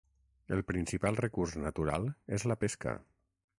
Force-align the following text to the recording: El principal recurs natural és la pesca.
El 0.55 0.63
principal 0.69 1.19
recurs 1.19 1.53
natural 1.65 2.09
és 2.39 2.49
la 2.53 2.61
pesca. 2.65 2.99